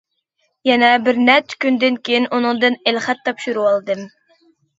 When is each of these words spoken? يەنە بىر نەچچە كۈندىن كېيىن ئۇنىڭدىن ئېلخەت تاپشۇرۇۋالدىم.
يەنە 0.69 0.87
بىر 1.07 1.19
نەچچە 1.27 1.59
كۈندىن 1.65 1.99
كېيىن 2.07 2.25
ئۇنىڭدىن 2.31 2.79
ئېلخەت 2.93 3.23
تاپشۇرۇۋالدىم. 3.29 4.05